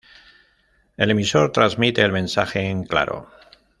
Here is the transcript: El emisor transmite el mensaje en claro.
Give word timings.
El 0.97 1.11
emisor 1.11 1.51
transmite 1.51 2.01
el 2.01 2.11
mensaje 2.11 2.61
en 2.71 2.85
claro. 2.85 3.29